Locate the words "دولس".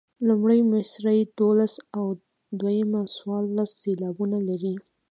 1.39-1.73